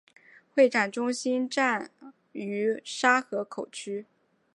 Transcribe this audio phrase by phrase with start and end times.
[0.55, 4.07] 会展中心站位于沙河口区。